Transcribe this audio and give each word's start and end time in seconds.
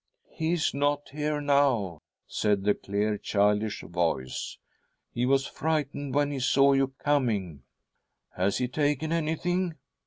'He 0.39 0.53
is 0.53 0.73
not 0.73 1.09
here 1.09 1.39
now,' 1.39 2.01
said 2.25 2.63
the 2.63 2.73
clear 2.73 3.19
childish 3.19 3.83
voice; 3.83 4.57
'he 5.11 5.27
was 5.27 5.45
frightened 5.45 6.15
when 6.15 6.31
he 6.31 6.39
saw 6.39 6.73
you 6.73 6.87
coming.' 6.97 7.61
Has 8.35 8.57
he 8.57 8.67
taken 8.67 9.11
anything 9.11 9.75